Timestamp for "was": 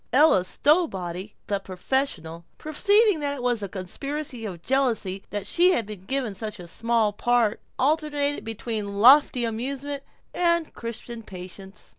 3.43-3.59